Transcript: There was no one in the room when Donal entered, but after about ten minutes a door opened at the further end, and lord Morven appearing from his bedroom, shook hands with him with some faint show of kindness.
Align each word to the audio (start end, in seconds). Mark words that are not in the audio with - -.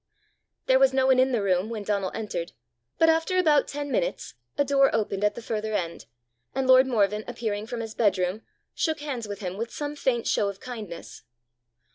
There 0.65 0.79
was 0.79 0.93
no 0.93 1.05
one 1.05 1.19
in 1.19 1.31
the 1.31 1.43
room 1.43 1.69
when 1.69 1.83
Donal 1.83 2.09
entered, 2.15 2.53
but 2.97 3.07
after 3.07 3.37
about 3.37 3.67
ten 3.67 3.91
minutes 3.91 4.33
a 4.57 4.65
door 4.65 4.89
opened 4.95 5.23
at 5.23 5.35
the 5.35 5.43
further 5.43 5.75
end, 5.75 6.07
and 6.55 6.65
lord 6.65 6.87
Morven 6.87 7.23
appearing 7.27 7.67
from 7.67 7.81
his 7.81 7.93
bedroom, 7.93 8.41
shook 8.73 9.01
hands 9.01 9.27
with 9.27 9.41
him 9.41 9.57
with 9.57 9.69
some 9.71 9.95
faint 9.95 10.25
show 10.25 10.49
of 10.49 10.59
kindness. 10.59 11.21